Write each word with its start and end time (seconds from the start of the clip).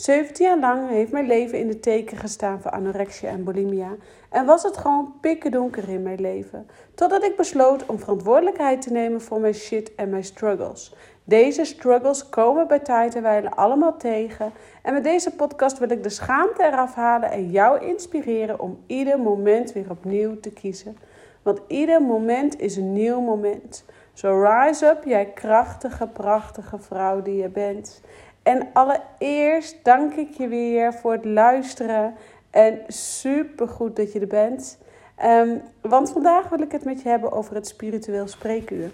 17 0.00 0.46
jaar 0.46 0.58
lang 0.58 0.88
heeft 0.88 1.12
mijn 1.12 1.26
leven 1.26 1.58
in 1.58 1.66
de 1.66 1.80
teken 1.80 2.16
gestaan 2.16 2.60
voor 2.60 2.70
anorexia 2.70 3.28
en 3.28 3.44
bulimia. 3.44 3.96
En 4.30 4.46
was 4.46 4.62
het 4.62 4.76
gewoon 4.76 5.14
pikken 5.20 5.50
donker 5.50 5.88
in 5.88 6.02
mijn 6.02 6.20
leven. 6.20 6.66
Totdat 6.94 7.24
ik 7.24 7.36
besloot 7.36 7.86
om 7.86 7.98
verantwoordelijkheid 7.98 8.82
te 8.82 8.92
nemen 8.92 9.20
voor 9.20 9.40
mijn 9.40 9.54
shit 9.54 9.94
en 9.94 10.10
mijn 10.10 10.24
struggles. 10.24 10.94
Deze 11.24 11.64
struggles 11.64 12.28
komen 12.28 12.68
bij 12.68 12.78
tijd 12.78 13.14
en 13.14 13.22
wijle 13.22 13.50
allemaal 13.50 13.96
tegen. 13.96 14.52
En 14.82 14.92
met 14.92 15.04
deze 15.04 15.34
podcast 15.34 15.78
wil 15.78 15.90
ik 15.90 16.02
de 16.02 16.08
schaamte 16.08 16.64
eraf 16.64 16.94
halen 16.94 17.30
en 17.30 17.50
jou 17.50 17.84
inspireren 17.84 18.60
om 18.60 18.78
ieder 18.86 19.18
moment 19.18 19.72
weer 19.72 19.90
opnieuw 19.90 20.40
te 20.40 20.50
kiezen. 20.50 20.96
Want 21.42 21.60
ieder 21.66 22.02
moment 22.02 22.60
is 22.60 22.76
een 22.76 22.92
nieuw 22.92 23.20
moment. 23.20 23.84
So 24.12 24.42
rise 24.42 24.86
up, 24.86 25.04
jij 25.04 25.26
krachtige, 25.26 26.06
prachtige 26.06 26.78
vrouw 26.78 27.22
die 27.22 27.36
je 27.36 27.48
bent. 27.48 28.00
En 28.42 28.68
allereerst 28.72 29.84
dank 29.84 30.14
ik 30.14 30.30
je 30.30 30.48
weer 30.48 30.94
voor 30.94 31.12
het 31.12 31.24
luisteren. 31.24 32.14
En 32.50 32.80
super 32.88 33.68
goed 33.68 33.96
dat 33.96 34.12
je 34.12 34.20
er 34.20 34.26
bent. 34.26 34.78
Ehm, 35.16 35.58
want 35.80 36.12
vandaag 36.12 36.48
wil 36.48 36.60
ik 36.60 36.72
het 36.72 36.84
met 36.84 37.02
je 37.02 37.08
hebben 37.08 37.32
over 37.32 37.54
het 37.54 37.66
spiritueel 37.66 38.28
spreekuur. 38.28 38.90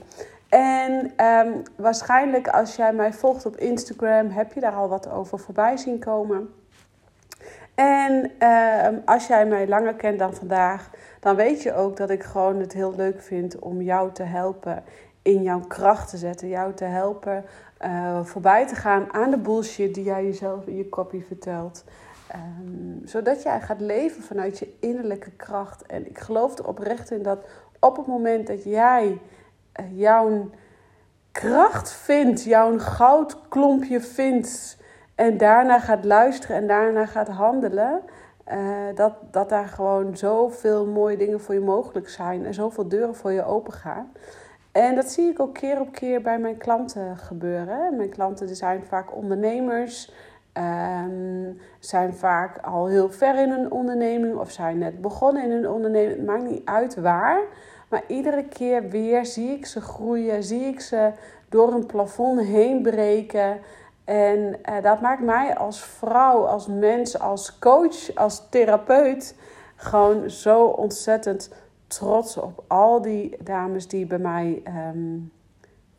En 0.48 1.24
um, 1.26 1.62
waarschijnlijk 1.76 2.48
als 2.48 2.76
jij 2.76 2.92
mij 2.92 3.12
volgt 3.12 3.46
op 3.46 3.56
Instagram, 3.56 4.30
heb 4.30 4.52
je 4.52 4.60
daar 4.60 4.74
al 4.74 4.88
wat 4.88 5.10
over 5.10 5.38
voorbij 5.38 5.76
zien 5.76 5.98
komen. 5.98 6.54
En 7.74 8.30
um, 8.86 9.02
als 9.04 9.26
jij 9.26 9.46
mij 9.46 9.68
langer 9.68 9.94
kent 9.94 10.18
dan 10.18 10.34
vandaag, 10.34 10.90
dan 11.20 11.36
weet 11.36 11.62
je 11.62 11.74
ook 11.74 11.96
dat 11.96 12.10
ik 12.10 12.22
gewoon 12.22 12.60
het 12.60 12.72
heel 12.72 12.94
leuk 12.96 13.22
vind 13.22 13.58
om 13.58 13.82
jou 13.82 14.12
te 14.12 14.22
helpen 14.22 14.84
in 15.26 15.42
jouw 15.42 15.60
kracht 15.60 16.10
te 16.10 16.16
zetten. 16.16 16.48
Jou 16.48 16.74
te 16.74 16.84
helpen 16.84 17.44
uh, 17.84 18.24
voorbij 18.24 18.66
te 18.66 18.74
gaan 18.74 19.12
aan 19.12 19.30
de 19.30 19.38
bullshit 19.38 19.94
die 19.94 20.04
jij 20.04 20.24
jezelf 20.24 20.66
in 20.66 20.76
je 20.76 20.88
kopie 20.88 21.24
vertelt. 21.26 21.84
Um, 22.34 23.00
zodat 23.04 23.42
jij 23.42 23.60
gaat 23.60 23.80
leven 23.80 24.22
vanuit 24.22 24.58
je 24.58 24.76
innerlijke 24.80 25.30
kracht. 25.30 25.86
En 25.86 26.06
ik 26.06 26.18
geloof 26.18 26.58
er 26.58 26.66
oprecht 26.66 27.10
in 27.10 27.22
dat 27.22 27.38
op 27.80 27.96
het 27.96 28.06
moment 28.06 28.46
dat 28.46 28.64
jij 28.64 29.20
uh, 29.80 29.98
jouw 29.98 30.50
kracht 31.32 31.92
vindt, 31.92 32.44
jouw 32.44 32.78
goudklompje 32.78 34.00
vindt. 34.00 34.78
En 35.14 35.36
daarna 35.36 35.80
gaat 35.80 36.04
luisteren 36.04 36.56
en 36.56 36.66
daarna 36.66 37.06
gaat 37.06 37.28
handelen. 37.28 38.02
Uh, 38.52 38.58
dat, 38.94 39.14
dat 39.30 39.48
daar 39.48 39.68
gewoon 39.68 40.16
zoveel 40.16 40.86
mooie 40.86 41.16
dingen 41.16 41.40
voor 41.40 41.54
je 41.54 41.60
mogelijk 41.60 42.08
zijn. 42.08 42.46
En 42.46 42.54
zoveel 42.54 42.88
deuren 42.88 43.14
voor 43.14 43.32
je 43.32 43.44
open 43.44 43.72
gaan. 43.72 44.12
En 44.76 44.94
dat 44.94 45.10
zie 45.10 45.30
ik 45.30 45.40
ook 45.40 45.54
keer 45.54 45.80
op 45.80 45.92
keer 45.92 46.22
bij 46.22 46.38
mijn 46.38 46.56
klanten 46.56 47.16
gebeuren. 47.16 47.96
Mijn 47.96 48.08
klanten 48.08 48.56
zijn 48.56 48.84
vaak 48.84 49.14
ondernemers, 49.16 50.12
um, 50.54 51.58
zijn 51.78 52.14
vaak 52.14 52.58
al 52.58 52.86
heel 52.86 53.10
ver 53.10 53.38
in 53.38 53.50
een 53.50 53.70
onderneming 53.70 54.36
of 54.36 54.50
zijn 54.50 54.78
net 54.78 55.00
begonnen 55.00 55.42
in 55.42 55.50
een 55.50 55.70
onderneming. 55.70 56.16
Het 56.16 56.26
maakt 56.26 56.50
niet 56.50 56.64
uit 56.64 56.94
waar. 56.94 57.40
Maar 57.88 58.02
iedere 58.06 58.44
keer 58.44 58.88
weer 58.88 59.26
zie 59.26 59.50
ik 59.50 59.66
ze 59.66 59.80
groeien, 59.80 60.42
zie 60.42 60.64
ik 60.64 60.80
ze 60.80 61.12
door 61.48 61.72
een 61.72 61.86
plafond 61.86 62.40
heen 62.40 62.82
breken. 62.82 63.60
En 64.04 64.38
uh, 64.38 64.82
dat 64.82 65.00
maakt 65.00 65.22
mij 65.22 65.56
als 65.56 65.84
vrouw, 65.84 66.46
als 66.46 66.66
mens, 66.66 67.18
als 67.18 67.58
coach, 67.58 68.14
als 68.14 68.48
therapeut 68.50 69.34
gewoon 69.76 70.30
zo 70.30 70.64
ontzettend 70.64 71.50
trots 71.86 72.36
op 72.36 72.64
al 72.66 73.02
die 73.02 73.36
dames 73.42 73.88
die 73.88 74.06
bij 74.06 74.18
mij, 74.18 74.62
um, 74.66 75.32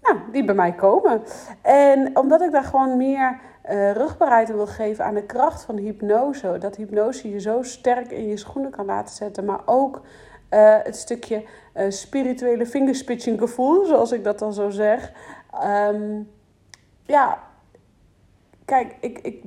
nou, 0.01 0.17
die 0.31 0.45
bij 0.45 0.55
mij 0.55 0.73
komen. 0.73 1.21
En 1.61 2.17
omdat 2.17 2.41
ik 2.41 2.51
daar 2.51 2.63
gewoon 2.63 2.97
meer 2.97 3.39
uh, 3.69 3.91
rugbaarheid 3.91 4.49
wil 4.51 4.67
geven 4.67 5.05
aan 5.05 5.13
de 5.13 5.25
kracht 5.25 5.63
van 5.63 5.77
hypnose. 5.77 6.57
Dat 6.59 6.75
hypnose 6.75 7.29
je 7.29 7.39
zo 7.39 7.61
sterk 7.61 8.11
in 8.11 8.27
je 8.27 8.37
schoenen 8.37 8.71
kan 8.71 8.85
laten 8.85 9.15
zetten. 9.15 9.45
Maar 9.45 9.61
ook 9.65 10.01
uh, 10.49 10.75
het 10.83 10.95
stukje 10.95 11.43
uh, 11.75 11.89
spirituele 11.89 12.65
fingerspitching 12.65 13.39
gevoel, 13.39 13.85
zoals 13.85 14.11
ik 14.11 14.23
dat 14.23 14.39
dan 14.39 14.53
zo 14.53 14.69
zeg. 14.69 15.11
Um, 15.63 16.29
ja, 17.03 17.39
kijk, 18.65 18.95
ik, 18.99 19.19
ik, 19.19 19.43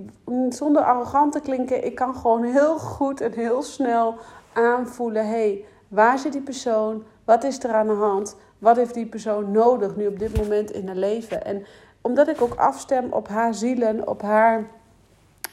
zonder 0.49 0.83
arrogant 0.83 1.33
te 1.33 1.41
klinken, 1.41 1.85
ik 1.85 1.95
kan 1.95 2.15
gewoon 2.15 2.45
heel 2.45 2.79
goed 2.79 3.21
en 3.21 3.33
heel 3.33 3.63
snel 3.63 4.15
aanvoelen: 4.53 5.29
hey, 5.29 5.65
Waar 5.91 6.19
zit 6.19 6.33
die 6.33 6.43
persoon? 6.43 7.05
Wat 7.25 7.45
is 7.45 7.65
er 7.65 7.73
aan 7.73 7.87
de 7.87 7.93
hand? 7.93 8.37
Wat 8.59 8.77
heeft 8.77 8.95
die 8.95 9.07
persoon 9.07 9.51
nodig 9.51 9.97
nu 9.97 10.07
op 10.07 10.19
dit 10.19 10.37
moment 10.37 10.71
in 10.71 10.87
haar 10.87 10.97
leven? 10.97 11.45
En 11.45 11.67
omdat 12.01 12.29
ik 12.29 12.41
ook 12.41 12.55
afstem 12.55 13.13
op 13.13 13.29
haar 13.29 13.55
zielen, 13.55 14.09
op 14.09 14.23
haar 14.23 14.67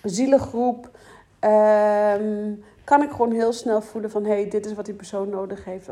zielengroep, 0.04 0.90
um, 1.42 2.64
kan 2.84 3.02
ik 3.04 3.12
gewoon 3.12 3.32
heel 3.32 3.54
snel 3.54 3.82
voelen 3.82 4.12
van 4.12 4.24
hé, 4.24 4.32
hey, 4.32 4.50
dit 4.50 4.66
is 4.66 4.74
wat 4.74 4.86
die 4.86 4.94
persoon 4.94 5.30
nodig 5.30 5.66
heeft. 5.66 5.90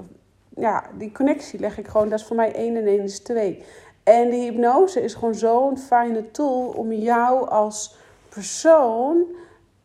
Ja, 0.55 0.83
die 0.97 1.11
connectie 1.11 1.59
leg 1.59 1.77
ik 1.77 1.87
gewoon, 1.87 2.09
dat 2.09 2.19
is 2.19 2.25
voor 2.25 2.35
mij 2.35 2.53
één 2.53 2.75
en 2.75 2.87
één 2.87 3.03
is 3.03 3.19
twee. 3.19 3.63
En 4.03 4.29
die 4.29 4.51
hypnose 4.51 5.01
is 5.01 5.13
gewoon 5.13 5.35
zo'n 5.35 5.77
fijne 5.77 6.31
tool 6.31 6.67
om 6.67 6.91
jou 6.91 7.49
als 7.49 7.95
persoon 8.29 9.25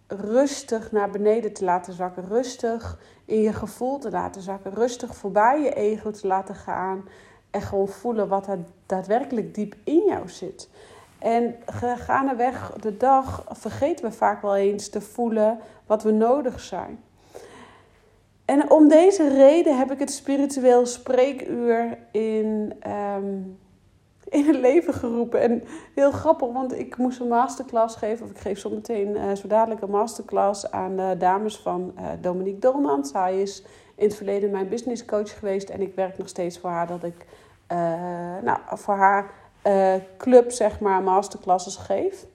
rustig 0.07 0.93
naar 0.93 1.11
beneden 1.11 1.53
te 1.53 1.65
laten 1.65 1.93
zakken. 1.93 2.29
Rustig 2.29 2.99
in 3.31 3.41
je 3.41 3.53
gevoel 3.53 3.99
te 3.99 4.11
laten 4.11 4.43
zakken. 4.43 4.75
Rustig 4.75 5.15
voorbij 5.15 5.61
je 5.61 5.75
ego 5.75 6.11
te 6.11 6.27
laten 6.27 6.55
gaan. 6.55 7.09
En 7.51 7.63
gewoon 7.63 7.89
voelen 7.89 8.29
wat 8.29 8.47
er 8.47 8.59
daadwerkelijk 8.87 9.55
diep 9.55 9.75
in 9.85 10.03
jou 10.07 10.29
zit. 10.29 10.69
En 11.19 11.55
gaandeweg 11.97 12.73
de 12.81 12.97
dag 12.97 13.45
vergeten 13.51 14.05
we 14.05 14.13
vaak 14.13 14.43
wel 14.43 14.57
eens 14.57 14.89
te 14.89 15.01
voelen 15.01 15.59
wat 15.87 16.03
we 16.03 16.11
nodig 16.11 16.61
zijn. 16.61 17.03
En 18.45 18.71
om 18.71 18.89
deze 18.89 19.29
reden 19.29 19.79
heb 19.79 19.93
ik 19.93 19.99
het 19.99 20.13
spiritueel 20.13 20.87
spreekuur 20.87 21.99
in 22.11 22.73
um, 23.17 23.59
in 24.31 24.47
het 24.47 24.57
leven 24.57 24.95
geroepen. 24.95 25.41
En 25.41 25.63
heel 25.95 26.11
grappig, 26.11 26.53
want 26.53 26.79
ik 26.79 26.97
moest 26.97 27.21
een 27.21 27.29
masterclass 27.29 27.97
geven. 27.97 28.25
Of 28.25 28.31
ik 28.31 28.39
geef 28.39 28.59
zometeen 28.59 29.17
uh, 29.17 29.33
zo 29.33 29.49
dadelijk 29.49 29.83
een 29.83 29.91
masterclass 29.91 30.71
aan 30.71 30.97
de 30.97 31.15
dames 31.19 31.57
van 31.57 31.93
uh, 31.99 32.07
Dominique 32.21 32.61
Dolmans. 32.61 33.11
Zij 33.11 33.43
is 33.43 33.65
in 33.95 34.07
het 34.07 34.17
verleden 34.17 34.51
mijn 34.51 34.69
business 34.69 35.05
coach 35.05 35.39
geweest. 35.39 35.69
En 35.69 35.81
ik 35.81 35.95
werk 35.95 36.19
nog 36.19 36.29
steeds 36.29 36.59
voor 36.59 36.71
haar 36.71 36.87
dat 36.87 37.05
ik 37.05 37.27
nou, 38.43 38.59
voor 38.67 38.95
haar 38.95 39.31
club, 40.19 40.51
zeg 40.51 40.81
maar, 40.81 41.03
masterclasses 41.03 41.77
geef. 41.77 42.27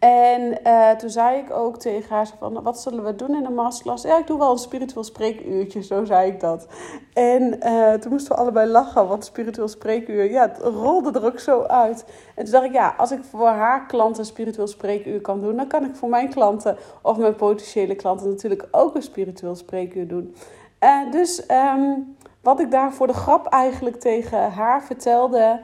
En 0.00 0.58
uh, 0.66 0.90
toen 0.90 1.10
zei 1.10 1.38
ik 1.38 1.50
ook 1.50 1.78
tegen 1.78 2.14
haar 2.14 2.30
van, 2.38 2.62
wat 2.62 2.80
zullen 2.80 3.04
we 3.04 3.16
doen 3.16 3.34
in 3.34 3.42
de 3.42 3.50
masterclass? 3.50 4.04
Ja, 4.04 4.18
ik 4.18 4.26
doe 4.26 4.38
wel 4.38 4.50
een 4.50 4.58
spiritueel 4.58 5.04
spreekuurtje, 5.04 5.82
zo 5.82 6.04
zei 6.04 6.30
ik 6.30 6.40
dat. 6.40 6.66
En 7.12 7.58
uh, 7.66 7.92
toen 7.92 8.12
moesten 8.12 8.32
we 8.32 8.40
allebei 8.40 8.70
lachen, 8.70 9.08
want 9.08 9.24
spiritueel 9.24 9.68
spreekuur, 9.68 10.30
ja, 10.30 10.48
het 10.48 10.58
rolde 10.58 11.18
er 11.18 11.24
ook 11.24 11.38
zo 11.38 11.62
uit. 11.62 12.04
En 12.34 12.44
toen 12.44 12.52
dacht 12.52 12.64
ik, 12.64 12.72
ja, 12.72 12.94
als 12.96 13.10
ik 13.10 13.24
voor 13.30 13.46
haar 13.46 13.86
klanten 13.86 14.24
spiritueel 14.24 14.66
spreekuur 14.66 15.20
kan 15.20 15.40
doen, 15.40 15.56
dan 15.56 15.66
kan 15.66 15.84
ik 15.84 15.94
voor 15.94 16.08
mijn 16.08 16.28
klanten 16.28 16.76
of 17.02 17.16
mijn 17.16 17.36
potentiële 17.36 17.94
klanten 17.94 18.28
natuurlijk 18.28 18.68
ook 18.70 18.94
een 18.94 19.02
spiritueel 19.02 19.54
spreekuur 19.54 20.08
doen. 20.08 20.34
Uh, 20.80 21.10
dus 21.10 21.42
um, 21.50 22.16
wat 22.42 22.60
ik 22.60 22.70
daar 22.70 22.92
voor 22.92 23.06
de 23.06 23.12
grap 23.12 23.46
eigenlijk 23.46 24.00
tegen 24.00 24.50
haar 24.50 24.82
vertelde, 24.82 25.60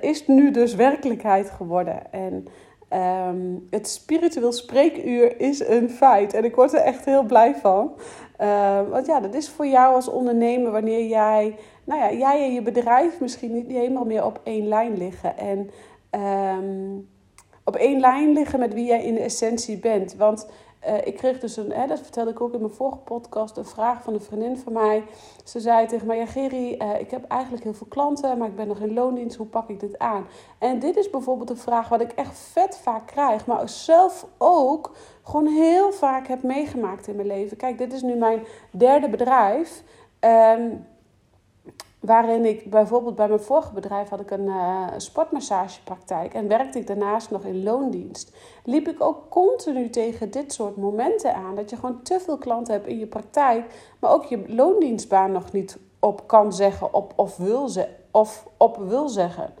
is 0.00 0.26
nu 0.26 0.50
dus 0.50 0.74
werkelijkheid 0.74 1.50
geworden. 1.50 2.12
En 2.12 2.46
Um, 2.92 3.66
het 3.70 3.88
spiritueel 3.88 4.52
spreekuur 4.52 5.40
is 5.40 5.68
een 5.68 5.90
feit. 5.90 6.34
En 6.34 6.44
ik 6.44 6.54
word 6.54 6.72
er 6.72 6.80
echt 6.80 7.04
heel 7.04 7.22
blij 7.22 7.54
van. 7.54 7.92
Uh, 8.40 8.80
want 8.90 9.06
ja, 9.06 9.20
dat 9.20 9.34
is 9.34 9.48
voor 9.48 9.66
jou 9.66 9.94
als 9.94 10.08
ondernemer 10.08 10.70
wanneer 10.70 11.06
jij, 11.06 11.56
nou 11.84 12.00
ja, 12.00 12.12
jij 12.12 12.44
en 12.44 12.52
je 12.52 12.62
bedrijf 12.62 13.20
misschien 13.20 13.52
niet 13.52 13.66
helemaal 13.66 14.04
meer 14.04 14.24
op 14.24 14.40
één 14.44 14.68
lijn 14.68 14.96
liggen. 14.96 15.36
En 15.38 15.70
um, 16.20 17.08
op 17.64 17.76
één 17.76 18.00
lijn 18.00 18.32
liggen 18.32 18.58
met 18.58 18.74
wie 18.74 18.86
jij 18.86 19.04
in 19.04 19.14
de 19.14 19.20
essentie 19.20 19.78
bent. 19.78 20.14
Want 20.14 20.48
uh, 20.86 21.06
ik 21.06 21.16
kreeg 21.16 21.38
dus 21.38 21.56
een, 21.56 21.72
hè, 21.72 21.86
dat 21.86 22.00
vertelde 22.00 22.30
ik 22.30 22.40
ook 22.40 22.52
in 22.52 22.60
mijn 22.60 22.72
vorige 22.72 22.98
podcast, 22.98 23.56
een 23.56 23.64
vraag 23.64 24.02
van 24.02 24.14
een 24.14 24.20
vriendin 24.20 24.58
van 24.58 24.72
mij. 24.72 25.04
Ze 25.44 25.60
zei 25.60 25.86
tegen 25.86 26.06
mij: 26.06 26.16
Ja, 26.16 26.26
Gerry, 26.26 26.74
uh, 26.82 27.00
ik 27.00 27.10
heb 27.10 27.24
eigenlijk 27.28 27.64
heel 27.64 27.74
veel 27.74 27.86
klanten, 27.86 28.38
maar 28.38 28.48
ik 28.48 28.56
ben 28.56 28.68
nog 28.68 28.80
in 28.80 28.94
loondienst. 28.94 29.36
Hoe 29.36 29.46
pak 29.46 29.68
ik 29.68 29.80
dit 29.80 29.98
aan? 29.98 30.26
En 30.58 30.78
dit 30.78 30.96
is 30.96 31.10
bijvoorbeeld 31.10 31.50
een 31.50 31.56
vraag 31.56 31.88
wat 31.88 32.00
ik 32.00 32.12
echt 32.12 32.38
vet 32.38 32.78
vaak 32.82 33.06
krijg, 33.06 33.46
maar 33.46 33.68
zelf 33.68 34.26
ook 34.38 34.92
gewoon 35.22 35.46
heel 35.46 35.92
vaak 35.92 36.26
heb 36.26 36.42
meegemaakt 36.42 37.06
in 37.06 37.16
mijn 37.16 37.28
leven. 37.28 37.56
Kijk, 37.56 37.78
dit 37.78 37.92
is 37.92 38.02
nu 38.02 38.14
mijn 38.14 38.44
derde 38.70 39.08
bedrijf. 39.08 39.82
Um, 40.20 40.86
waarin 42.08 42.44
ik 42.44 42.70
bijvoorbeeld 42.70 43.14
bij 43.14 43.28
mijn 43.28 43.40
vorige 43.40 43.72
bedrijf 43.72 44.08
had 44.08 44.20
ik 44.20 44.30
een 44.30 44.46
uh, 44.46 44.86
sportmassagepraktijk 44.96 46.34
en 46.34 46.48
werkte 46.48 46.78
ik 46.78 46.86
daarnaast 46.86 47.30
nog 47.30 47.44
in 47.44 47.62
loondienst. 47.62 48.36
Liep 48.64 48.88
ik 48.88 49.02
ook 49.02 49.28
continu 49.28 49.90
tegen 49.90 50.30
dit 50.30 50.52
soort 50.52 50.76
momenten 50.76 51.34
aan. 51.34 51.54
Dat 51.54 51.70
je 51.70 51.76
gewoon 51.76 52.02
te 52.02 52.20
veel 52.20 52.38
klanten 52.38 52.74
hebt 52.74 52.86
in 52.86 52.98
je 52.98 53.06
praktijk, 53.06 53.64
maar 53.98 54.12
ook 54.12 54.24
je 54.24 54.44
loondienstbaan 54.46 55.32
nog 55.32 55.52
niet 55.52 55.78
op 56.00 56.26
kan 56.26 56.52
zeggen 56.52 56.94
op, 56.94 57.12
of, 57.16 57.36
wil 57.36 57.68
ze, 57.68 57.88
of 58.10 58.48
op 58.56 58.76
wil 58.76 59.08
zeggen. 59.08 59.54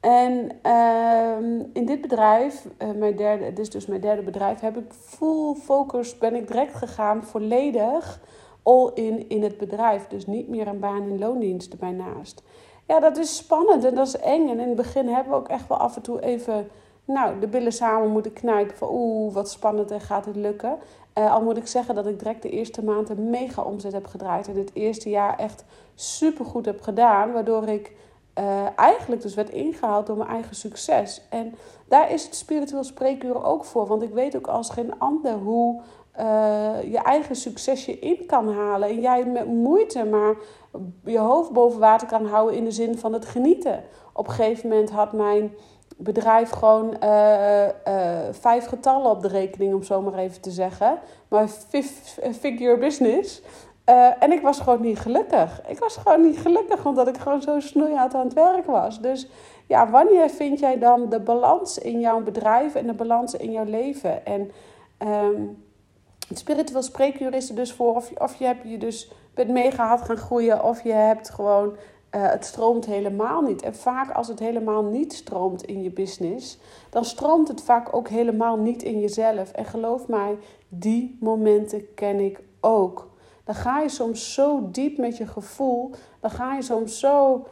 En 0.00 0.50
uh, 0.66 1.58
in 1.72 1.84
dit 1.86 2.00
bedrijf, 2.00 2.66
uh, 2.78 2.90
mijn 2.90 3.16
derde, 3.16 3.44
dit 3.44 3.58
is 3.58 3.70
dus 3.70 3.86
mijn 3.86 4.00
derde 4.00 4.22
bedrijf, 4.22 4.60
heb 4.60 4.76
ik 4.76 4.92
full 4.92 5.54
focus, 5.54 6.18
ben 6.18 6.34
ik 6.34 6.46
direct 6.46 6.74
gegaan, 6.74 7.24
volledig 7.24 8.20
all 8.62 8.90
in 9.28 9.42
het 9.42 9.58
bedrijf. 9.58 10.06
Dus 10.06 10.26
niet 10.26 10.48
meer 10.48 10.66
een 10.66 10.80
baan 10.80 11.08
in 11.08 11.18
loondienst 11.18 11.72
erbij 11.72 11.90
naast. 11.92 12.42
Ja, 12.86 13.00
dat 13.00 13.16
is 13.16 13.36
spannend 13.36 13.84
en 13.84 13.94
dat 13.94 14.06
is 14.06 14.16
eng. 14.16 14.48
En 14.48 14.60
in 14.60 14.66
het 14.66 14.76
begin 14.76 15.08
hebben 15.08 15.32
we 15.32 15.38
ook 15.38 15.48
echt 15.48 15.68
wel 15.68 15.78
af 15.78 15.96
en 15.96 16.02
toe 16.02 16.22
even 16.22 16.68
nou, 17.04 17.38
de 17.38 17.46
billen 17.46 17.72
samen 17.72 18.10
moeten 18.10 18.32
knijpen 18.32 18.76
van 18.76 18.88
oeh, 18.92 19.34
wat 19.34 19.50
spannend 19.50 19.90
en 19.90 20.00
gaat 20.00 20.24
het 20.24 20.36
lukken. 20.36 20.78
Uh, 21.18 21.34
al 21.34 21.42
moet 21.42 21.56
ik 21.56 21.66
zeggen 21.66 21.94
dat 21.94 22.06
ik 22.06 22.18
direct 22.18 22.42
de 22.42 22.50
eerste 22.50 22.84
maand 22.84 23.08
een 23.08 23.30
mega 23.30 23.62
omzet 23.62 23.92
heb 23.92 24.06
gedraaid. 24.06 24.48
En 24.48 24.54
dit 24.54 24.70
eerste 24.74 25.10
jaar 25.10 25.38
echt 25.38 25.64
super 25.94 26.44
goed 26.44 26.64
heb 26.64 26.80
gedaan. 26.80 27.32
Waardoor 27.32 27.68
ik 27.68 27.92
uh, 28.38 28.66
eigenlijk 28.76 29.22
dus 29.22 29.34
werd 29.34 29.50
ingehaald 29.50 30.06
door 30.06 30.16
mijn 30.16 30.28
eigen 30.28 30.56
succes. 30.56 31.22
En 31.30 31.54
daar 31.88 32.12
is 32.12 32.24
het 32.24 32.34
spiritueel 32.34 32.84
spreekuur 32.84 33.44
ook 33.44 33.64
voor. 33.64 33.86
Want 33.86 34.02
ik 34.02 34.12
weet 34.12 34.36
ook 34.36 34.46
als 34.46 34.70
geen 34.70 34.98
ander 34.98 35.32
hoe 35.32 35.80
uh, 36.20 36.82
je 36.90 36.98
eigen 36.98 37.36
succesje 37.36 37.98
in 37.98 38.26
kan 38.26 38.52
halen. 38.52 38.88
En 38.88 39.00
jij 39.00 39.24
met 39.24 39.46
moeite 39.46 40.04
maar 40.04 40.34
je 41.04 41.18
hoofd 41.18 41.50
boven 41.50 41.80
water 41.80 42.08
kan 42.08 42.26
houden 42.26 42.56
in 42.56 42.64
de 42.64 42.70
zin 42.70 42.98
van 42.98 43.12
het 43.12 43.24
genieten. 43.24 43.84
Op 44.12 44.26
een 44.26 44.32
gegeven 44.34 44.68
moment 44.68 44.90
had 44.90 45.12
mijn 45.12 45.54
bedrijf 45.96 46.50
gewoon 46.50 46.96
uh, 47.02 47.64
uh, 47.64 48.18
vijf 48.30 48.66
getallen 48.66 49.10
op 49.10 49.22
de 49.22 49.28
rekening, 49.28 49.74
om 49.74 49.82
zo 49.82 50.02
maar 50.02 50.14
even 50.14 50.40
te 50.40 50.50
zeggen. 50.50 50.98
Maar 51.28 51.48
figure 52.40 52.78
business. 52.78 53.42
En 54.18 54.32
ik 54.32 54.42
was 54.42 54.60
gewoon 54.60 54.80
niet 54.80 54.98
gelukkig. 54.98 55.62
Ik 55.68 55.78
was 55.78 55.96
gewoon 55.96 56.20
niet 56.20 56.38
gelukkig 56.38 56.86
omdat 56.86 57.08
ik 57.08 57.16
gewoon 57.16 57.42
zo 57.42 57.60
snoeihard 57.60 58.14
aan 58.14 58.24
het 58.24 58.34
werk 58.34 58.66
was. 58.66 59.00
Dus 59.00 59.28
ja, 59.66 59.90
wanneer 59.90 60.30
vind 60.30 60.58
jij 60.58 60.78
dan 60.78 61.08
de 61.08 61.20
balans 61.20 61.78
in 61.78 62.00
jouw 62.00 62.20
bedrijf 62.20 62.74
en 62.74 62.86
de 62.86 62.94
balans 62.94 63.34
in 63.34 63.52
jouw 63.52 63.64
leven? 63.64 64.26
En 64.26 64.50
het 64.98 65.38
spiritueel 66.38 66.82
spreekuur 66.82 67.34
is 67.34 67.48
er 67.48 67.54
dus 67.54 67.72
voor 67.72 67.94
of 67.94 68.10
of 68.18 68.34
je, 68.34 68.44
hebt 68.44 68.68
je 68.68 68.78
dus 68.78 69.10
bent 69.34 69.50
mega 69.50 69.86
hard 69.86 70.02
gaan 70.02 70.16
groeien 70.16 70.64
of 70.64 70.82
je 70.82 70.92
hebt 70.92 71.30
gewoon 71.30 71.68
uh, 72.14 72.30
het 72.30 72.44
stroomt 72.44 72.86
helemaal 72.86 73.40
niet. 73.42 73.62
En 73.62 73.74
vaak 73.74 74.10
als 74.10 74.28
het 74.28 74.38
helemaal 74.38 74.82
niet 74.82 75.12
stroomt 75.12 75.62
in 75.62 75.82
je 75.82 75.90
business, 75.90 76.58
dan 76.90 77.04
stroomt 77.04 77.48
het 77.48 77.62
vaak 77.62 77.94
ook 77.96 78.08
helemaal 78.08 78.56
niet 78.56 78.82
in 78.82 79.00
jezelf. 79.00 79.52
En 79.52 79.64
geloof 79.64 80.08
mij, 80.08 80.38
die 80.68 81.16
momenten 81.20 81.94
ken 81.94 82.20
ik 82.20 82.40
ook. 82.60 83.10
Dan 83.44 83.54
ga 83.54 83.80
je 83.80 83.88
soms 83.88 84.34
zo 84.34 84.68
diep 84.70 84.98
met 84.98 85.16
je 85.16 85.26
gevoel. 85.26 85.90
Dan 86.20 86.30
ga 86.30 86.54
je 86.54 86.62
soms 86.62 86.98
zo 86.98 87.46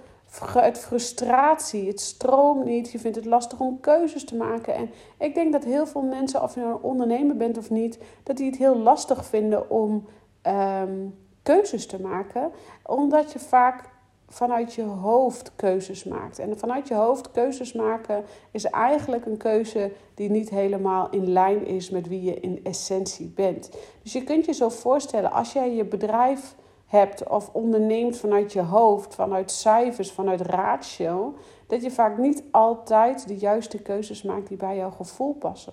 uit 0.55 0.79
frustratie. 0.79 1.89
Het 1.89 2.01
stroomt 2.01 2.65
niet. 2.65 2.93
Je 2.93 2.99
vindt 2.99 3.17
het 3.17 3.27
lastig 3.27 3.61
om 3.61 3.81
keuzes 3.81 4.25
te 4.25 4.37
maken. 4.37 4.75
En 4.75 4.91
ik 5.19 5.35
denk 5.35 5.53
dat 5.53 5.65
heel 5.65 5.87
veel 5.87 6.03
mensen, 6.03 6.43
of 6.43 6.55
je 6.55 6.61
nou 6.61 6.73
een 6.73 6.83
ondernemer 6.83 7.37
bent 7.37 7.59
of 7.59 7.71
niet, 7.71 7.99
dat 8.23 8.37
die 8.37 8.47
het 8.47 8.59
heel 8.59 8.77
lastig 8.77 9.25
vinden 9.25 9.71
om 9.71 10.07
um, 10.47 11.15
keuzes 11.43 11.87
te 11.87 12.01
maken. 12.01 12.51
Omdat 12.83 13.33
je 13.33 13.39
vaak 13.39 13.89
vanuit 14.31 14.75
je 14.75 14.83
hoofd 14.83 15.53
keuzes 15.57 16.05
maakt. 16.05 16.39
En 16.39 16.59
vanuit 16.59 16.89
je 16.89 16.95
hoofd 16.95 17.31
keuzes 17.31 17.73
maken 17.73 18.25
is 18.51 18.65
eigenlijk 18.65 19.27
een 19.27 19.37
keuze 19.37 19.93
die 20.15 20.31
niet 20.31 20.51
helemaal 20.51 21.11
in 21.11 21.33
lijn 21.33 21.67
is 21.67 21.91
met 21.91 22.09
wie 22.09 22.23
je 22.23 22.41
in 22.41 22.61
essentie 22.65 23.33
bent. 23.35 23.71
Dus 24.03 24.13
je 24.13 24.25
kunt 24.25 24.45
je 24.45 24.53
zo 24.53 24.69
voorstellen, 24.69 25.33
als 25.33 25.53
jij 25.53 25.75
je 25.75 25.85
bedrijf 25.85 26.55
hebt 26.91 27.29
of 27.29 27.51
onderneemt 27.53 28.17
vanuit 28.17 28.53
je 28.53 28.63
hoofd, 28.63 29.15
vanuit 29.15 29.51
cijfers, 29.51 30.13
vanuit 30.13 30.41
ratio, 30.41 31.35
dat 31.67 31.83
je 31.83 31.91
vaak 31.91 32.19
niet 32.19 32.43
altijd 32.51 33.29
de 33.29 33.37
juiste 33.37 33.83
keuzes 33.83 34.23
maakt 34.23 34.49
die 34.49 34.57
bij 34.57 34.77
jouw 34.77 34.91
gevoel 34.91 35.35
passen. 35.35 35.73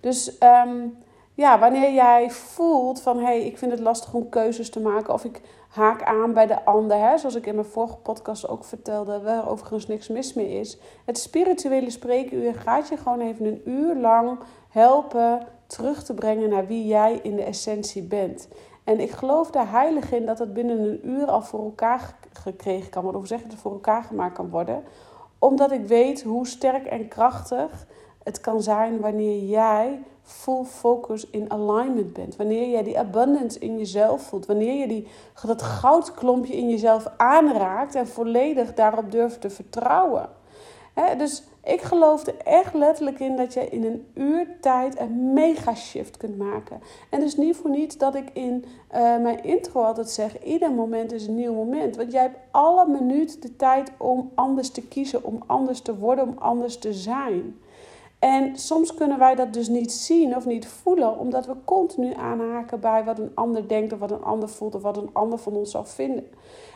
Dus 0.00 0.36
um, 0.42 0.98
ja, 1.34 1.58
wanneer 1.58 1.92
jij 1.92 2.30
voelt 2.30 3.00
van 3.00 3.16
hé, 3.16 3.24
hey, 3.24 3.46
ik 3.46 3.58
vind 3.58 3.70
het 3.70 3.80
lastig 3.80 4.14
om 4.14 4.28
keuzes 4.28 4.70
te 4.70 4.80
maken 4.80 5.14
of 5.14 5.24
ik 5.24 5.40
haak 5.68 6.02
aan 6.02 6.32
bij 6.32 6.46
de 6.46 6.64
ander, 6.64 6.98
hè, 6.98 7.18
zoals 7.18 7.34
ik 7.34 7.46
in 7.46 7.54
mijn 7.54 7.66
vorige 7.66 7.96
podcast 7.96 8.48
ook 8.48 8.64
vertelde, 8.64 9.20
waar 9.20 9.50
overigens 9.50 9.86
niks 9.86 10.08
mis 10.08 10.34
mee 10.34 10.60
is. 10.60 10.78
Het 11.04 11.18
spirituele 11.18 11.90
spreekuur 11.90 12.54
gaat 12.54 12.88
je 12.88 12.96
gewoon 12.96 13.20
even 13.20 13.46
een 13.46 13.62
uur 13.64 13.96
lang 13.96 14.38
helpen 14.68 15.46
terug 15.66 16.04
te 16.04 16.14
brengen 16.14 16.48
naar 16.48 16.66
wie 16.66 16.86
jij 16.86 17.20
in 17.22 17.36
de 17.36 17.42
essentie 17.42 18.02
bent. 18.02 18.48
En 18.84 19.00
ik 19.00 19.10
geloof 19.10 19.50
daar 19.50 19.70
heilig 19.70 20.12
in 20.12 20.26
dat 20.26 20.38
het 20.38 20.52
binnen 20.52 20.78
een 20.78 21.08
uur 21.08 21.26
al 21.26 21.42
voor 21.42 21.64
elkaar 21.64 22.14
gekregen 22.32 22.90
kan 22.90 23.02
worden, 23.02 23.20
of 23.20 23.26
zeg 23.26 23.42
het 23.42 23.54
voor 23.54 23.72
elkaar 23.72 24.02
gemaakt 24.02 24.34
kan 24.34 24.50
worden, 24.50 24.84
omdat 25.38 25.70
ik 25.70 25.86
weet 25.86 26.22
hoe 26.22 26.46
sterk 26.46 26.86
en 26.86 27.08
krachtig 27.08 27.86
het 28.22 28.40
kan 28.40 28.62
zijn 28.62 29.00
wanneer 29.00 29.44
jij 29.44 30.02
full 30.22 30.64
focus 30.64 31.30
in 31.30 31.50
alignment 31.50 32.12
bent. 32.12 32.36
Wanneer 32.36 32.70
jij 32.70 32.82
die 32.82 32.98
abundance 32.98 33.58
in 33.58 33.78
jezelf 33.78 34.22
voelt. 34.22 34.46
Wanneer 34.46 34.74
je 34.74 34.88
die, 34.88 35.06
dat 35.46 35.62
goudklompje 35.62 36.56
in 36.56 36.70
jezelf 36.70 37.06
aanraakt 37.16 37.94
en 37.94 38.08
volledig 38.08 38.74
daarop 38.74 39.10
durft 39.10 39.40
te 39.40 39.50
vertrouwen. 39.50 40.28
Dus 41.18 41.42
ik 41.64 41.80
geloof 41.80 42.26
er 42.26 42.36
echt 42.36 42.74
letterlijk 42.74 43.20
in 43.20 43.36
dat 43.36 43.54
je 43.54 43.68
in 43.68 43.84
een 43.84 44.06
uur 44.14 44.46
tijd 44.60 45.00
een 45.00 45.32
mega 45.32 45.74
shift 45.74 46.16
kunt 46.16 46.38
maken. 46.38 46.80
En 47.10 47.20
dus 47.20 47.36
niet 47.36 47.56
voor 47.56 47.70
niets 47.70 47.96
dat 47.96 48.14
ik 48.14 48.30
in 48.32 48.64
uh, 48.64 49.00
mijn 49.00 49.44
intro 49.44 49.82
altijd 49.82 50.10
zeg: 50.10 50.42
ieder 50.42 50.72
moment 50.72 51.12
is 51.12 51.26
een 51.26 51.34
nieuw 51.34 51.54
moment. 51.54 51.96
Want 51.96 52.12
jij 52.12 52.22
hebt 52.22 52.38
alle 52.50 52.86
minuut 52.86 53.42
de 53.42 53.56
tijd 53.56 53.92
om 53.98 54.30
anders 54.34 54.70
te 54.70 54.82
kiezen, 54.82 55.24
om 55.24 55.42
anders 55.46 55.80
te 55.80 55.98
worden, 55.98 56.28
om 56.28 56.38
anders 56.38 56.78
te 56.78 56.92
zijn. 56.92 57.58
En 58.18 58.58
soms 58.58 58.94
kunnen 58.94 59.18
wij 59.18 59.34
dat 59.34 59.52
dus 59.52 59.68
niet 59.68 59.92
zien 59.92 60.36
of 60.36 60.46
niet 60.46 60.66
voelen, 60.66 61.18
omdat 61.18 61.46
we 61.46 61.54
continu 61.64 62.14
aanhaken 62.14 62.80
bij 62.80 63.04
wat 63.04 63.18
een 63.18 63.32
ander 63.34 63.68
denkt 63.68 63.92
of 63.92 63.98
wat 63.98 64.10
een 64.10 64.24
ander 64.24 64.48
voelt 64.48 64.74
of 64.74 64.82
wat 64.82 64.96
een 64.96 65.10
ander 65.12 65.38
van 65.38 65.52
ons 65.52 65.70
zou 65.70 65.86
vinden. 65.86 66.26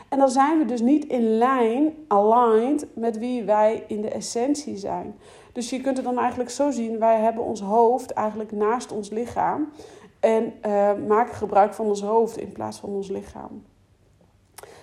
En 0.09 0.19
dan 0.19 0.29
zijn 0.29 0.57
we 0.57 0.65
dus 0.65 0.81
niet 0.81 1.05
in 1.05 1.37
lijn, 1.37 1.93
aligned 2.07 2.85
met 2.93 3.17
wie 3.17 3.43
wij 3.43 3.83
in 3.87 4.01
de 4.01 4.09
essentie 4.09 4.77
zijn. 4.77 5.15
Dus 5.51 5.69
je 5.69 5.81
kunt 5.81 5.97
het 5.97 6.05
dan 6.05 6.19
eigenlijk 6.19 6.49
zo 6.49 6.71
zien: 6.71 6.99
wij 6.99 7.19
hebben 7.19 7.43
ons 7.43 7.61
hoofd 7.61 8.11
eigenlijk 8.11 8.51
naast 8.51 8.91
ons 8.91 9.09
lichaam 9.09 9.69
en 10.19 10.53
uh, 10.65 10.91
maken 11.07 11.35
gebruik 11.35 11.73
van 11.73 11.85
ons 11.85 12.01
hoofd 12.01 12.37
in 12.37 12.51
plaats 12.51 12.77
van 12.77 12.89
ons 12.89 13.09
lichaam. 13.09 13.63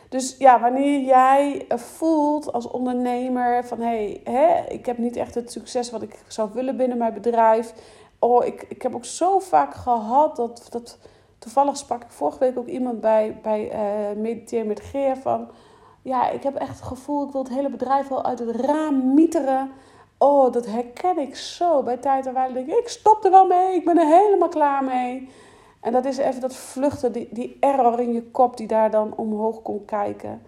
Dus 0.09 0.37
ja, 0.39 0.61
wanneer 0.61 1.01
jij 1.01 1.67
voelt 1.69 2.53
als 2.53 2.69
ondernemer 2.69 3.65
van 3.65 3.81
hé, 3.81 4.21
hey, 4.25 4.65
ik 4.69 4.87
heb 4.87 4.99
niet 4.99 5.17
echt 5.17 5.35
het 5.35 5.53
succes 5.53 5.91
wat 5.91 6.03
ik 6.03 6.23
zou 6.27 6.51
willen 6.53 6.77
binnen 6.77 6.99
mijn 6.99 7.15
bedrijf. 7.15 7.75
Oh, 8.19 8.45
ik, 8.45 8.67
ik 8.69 8.83
heb 8.83 8.95
ook 8.95 9.05
zo 9.05 9.39
vaak 9.39 9.75
gehad 9.75 10.37
dat, 10.37 10.67
dat 10.71 10.99
toevallig 11.43 11.77
sprak 11.77 12.03
ik 12.03 12.11
vorige 12.11 12.39
week 12.39 12.59
ook 12.59 12.67
iemand 12.67 13.01
bij, 13.01 13.39
bij 13.43 13.73
uh, 13.73 14.21
Mediteer 14.21 14.67
met 14.67 14.81
Geer 14.81 15.17
van 15.17 15.49
ja, 16.03 16.31
ik 16.31 16.43
heb 16.43 16.55
echt 16.55 16.79
het 16.79 16.89
gevoel, 16.89 17.27
ik 17.27 17.33
wil 17.33 17.43
het 17.43 17.53
hele 17.53 17.71
bedrijf 17.71 18.09
wel 18.09 18.25
uit 18.25 18.39
het 18.39 18.57
raam 18.57 19.15
mieteren. 19.15 19.71
Oh, 20.19 20.53
dat 20.53 20.67
herken 20.67 21.19
ik 21.19 21.37
zo 21.37 21.83
bij 21.83 21.97
tijd 21.97 22.27
en 22.27 22.35
wijle. 22.35 22.55
Denk 22.55 22.69
ik, 22.69 22.89
stop 22.89 23.25
er 23.25 23.31
wel 23.31 23.47
mee, 23.47 23.75
ik 23.75 23.85
ben 23.85 23.99
er 23.99 24.21
helemaal 24.23 24.49
klaar 24.49 24.85
mee. 24.85 25.29
En 25.81 25.93
dat 25.93 26.05
is 26.05 26.17
even 26.17 26.41
dat 26.41 26.55
vluchten, 26.55 27.13
die, 27.13 27.29
die 27.31 27.57
error 27.61 28.01
in 28.01 28.13
je 28.13 28.23
kop 28.23 28.57
die 28.57 28.67
daar 28.67 28.91
dan 28.91 29.17
omhoog 29.17 29.63
komt 29.63 29.85
kijken. 29.85 30.43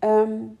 Um, 0.00 0.58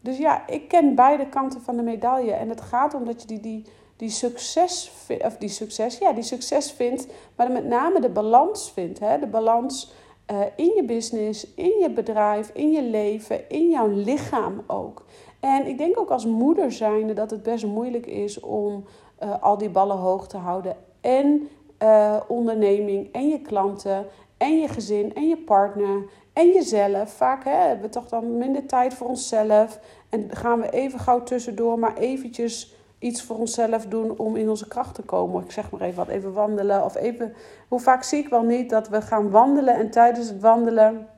dus 0.00 0.18
ja, 0.18 0.46
ik 0.46 0.68
ken 0.68 0.94
beide 0.94 1.28
kanten 1.28 1.60
van 1.60 1.76
de 1.76 1.82
medaille. 1.82 2.32
En 2.32 2.48
het 2.48 2.60
gaat 2.60 2.94
om 2.94 3.04
dat 3.04 3.20
je 3.20 3.26
die, 3.26 3.40
die, 3.40 3.66
die 3.96 4.10
succes, 4.10 4.92
of 5.24 5.36
die 5.36 5.48
succes, 5.48 5.98
ja, 5.98 6.12
die 6.12 6.22
succes 6.22 6.70
vindt, 6.72 7.06
maar 7.36 7.50
met 7.50 7.64
name 7.64 8.00
de 8.00 8.08
balans 8.08 8.70
vindt. 8.70 8.98
Hè? 8.98 9.18
De 9.18 9.26
balans 9.26 9.92
uh, 10.30 10.40
in 10.56 10.72
je 10.74 10.84
business, 10.84 11.54
in 11.54 11.78
je 11.80 11.90
bedrijf, 11.90 12.50
in 12.52 12.70
je 12.70 12.82
leven, 12.82 13.48
in 13.48 13.70
jouw 13.70 13.88
lichaam 13.88 14.62
ook. 14.66 15.04
En 15.40 15.66
ik 15.66 15.78
denk 15.78 15.98
ook 15.98 16.10
als 16.10 16.26
moeder 16.26 16.72
zijnde 16.72 17.12
dat 17.12 17.30
het 17.30 17.42
best 17.42 17.66
moeilijk 17.66 18.06
is 18.06 18.40
om 18.40 18.84
uh, 19.22 19.42
al 19.42 19.58
die 19.58 19.70
ballen 19.70 19.96
hoog 19.96 20.26
te 20.26 20.36
houden. 20.36 20.76
En 21.00 21.48
uh, 21.82 22.16
onderneming 22.28 23.12
en 23.12 23.28
je 23.28 23.40
klanten 23.40 24.06
en 24.36 24.60
je 24.60 24.68
gezin 24.68 25.14
en 25.14 25.28
je 25.28 25.36
partner 25.36 26.04
en 26.32 26.52
jezelf. 26.52 27.10
Vaak 27.10 27.44
hè, 27.44 27.50
hebben 27.50 27.84
we 27.84 27.88
toch 27.88 28.08
dan 28.08 28.38
minder 28.38 28.66
tijd 28.66 28.94
voor 28.94 29.06
onszelf 29.06 29.80
en 30.08 30.28
gaan 30.30 30.60
we 30.60 30.70
even 30.70 30.98
gauw 30.98 31.22
tussendoor 31.22 31.78
maar 31.78 31.96
eventjes 31.96 32.75
iets 33.06 33.22
voor 33.22 33.36
onszelf 33.36 33.86
doen 33.86 34.18
om 34.18 34.36
in 34.36 34.48
onze 34.48 34.68
kracht 34.68 34.94
te 34.94 35.02
komen. 35.02 35.44
Ik 35.44 35.50
zeg 35.50 35.70
maar 35.70 35.80
even 35.80 35.96
wat, 35.96 36.08
even 36.08 36.32
wandelen 36.32 36.84
of 36.84 36.94
even... 36.96 37.34
Hoe 37.68 37.80
vaak 37.80 38.02
zie 38.02 38.22
ik 38.22 38.28
wel 38.28 38.42
niet 38.42 38.70
dat 38.70 38.88
we 38.88 39.02
gaan 39.02 39.30
wandelen 39.30 39.74
en 39.74 39.90
tijdens 39.90 40.28
het 40.28 40.40
wandelen 40.40 41.08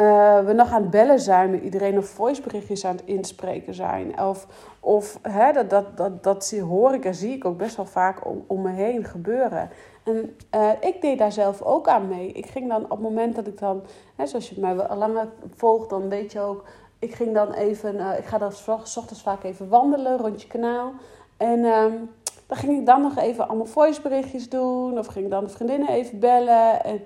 uh, 0.00 0.44
we 0.44 0.52
nog 0.52 0.72
aan 0.72 0.82
het 0.82 0.90
bellen 0.90 1.20
zijn 1.20 1.50
met 1.50 1.62
iedereen 1.62 1.98
of 1.98 2.06
voiceberichtjes 2.06 2.84
aan 2.84 2.96
het 2.96 3.04
inspreken 3.04 3.74
zijn. 3.74 4.20
Of, 4.20 4.46
of 4.80 5.18
hè, 5.22 5.52
dat, 5.52 5.70
dat, 5.70 5.96
dat, 5.96 6.22
dat 6.22 6.50
hoor 6.50 6.94
ik 6.94 7.04
en 7.04 7.14
zie 7.14 7.34
ik 7.34 7.44
ook 7.44 7.56
best 7.56 7.76
wel 7.76 7.86
vaak 7.86 8.26
om, 8.26 8.44
om 8.46 8.62
me 8.62 8.70
heen 8.70 9.04
gebeuren. 9.04 9.70
En 10.04 10.36
uh, 10.54 10.70
ik 10.80 11.00
deed 11.00 11.18
daar 11.18 11.32
zelf 11.32 11.62
ook 11.62 11.88
aan 11.88 12.08
mee. 12.08 12.32
Ik 12.32 12.46
ging 12.46 12.68
dan 12.68 12.84
op 12.84 12.90
het 12.90 13.00
moment 13.00 13.34
dat 13.34 13.46
ik 13.46 13.58
dan, 13.58 13.82
hè, 14.16 14.26
zoals 14.26 14.48
je 14.48 14.60
mij 14.60 14.76
al 14.76 14.96
langer 14.96 15.28
volgt, 15.54 15.90
dan 15.90 16.08
weet 16.08 16.32
je 16.32 16.40
ook, 16.40 16.64
ik 17.08 17.14
ging 17.14 17.34
dan 17.34 17.52
even, 17.52 17.94
uh, 17.94 18.18
ik 18.18 18.24
ga 18.24 18.38
dan 18.38 18.52
s 18.52 18.68
ochtends 18.68 19.22
vaak 19.22 19.42
even 19.44 19.68
wandelen 19.68 20.18
rond 20.18 20.42
je 20.42 20.48
kanaal. 20.48 20.92
En 21.36 21.64
um, 21.64 22.10
dan 22.46 22.56
ging 22.56 22.78
ik 22.78 22.86
dan 22.86 23.02
nog 23.02 23.16
even 23.16 23.48
allemaal 23.48 23.66
voiceberichtjes 23.66 24.48
doen, 24.48 24.98
of 24.98 25.06
ging 25.06 25.30
dan 25.30 25.44
de 25.44 25.50
vriendinnen 25.50 25.88
even 25.88 26.18
bellen. 26.18 26.84
En 26.84 27.00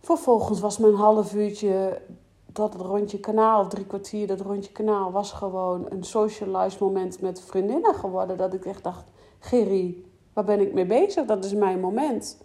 Vervolgens 0.00 0.60
was 0.60 0.78
mijn 0.78 0.94
half 0.94 1.34
uurtje 1.34 2.00
dat 2.46 2.72
het 2.72 2.82
rondje 2.82 3.20
kanaal, 3.20 3.68
drie 3.68 3.86
kwartier, 3.86 4.26
dat 4.26 4.40
rondje 4.40 4.72
kanaal, 4.72 5.12
was 5.12 5.32
gewoon 5.32 5.86
een 5.88 6.04
socialized 6.04 6.80
moment 6.80 7.20
met 7.20 7.40
vriendinnen 7.40 7.94
geworden. 7.94 8.36
Dat 8.36 8.54
ik 8.54 8.64
echt 8.64 8.84
dacht, 8.84 9.04
Gerry, 9.38 10.04
waar 10.32 10.44
ben 10.44 10.60
ik 10.60 10.72
mee 10.72 10.86
bezig? 10.86 11.26
Dat 11.26 11.44
is 11.44 11.54
mijn 11.54 11.80
moment. 11.80 12.38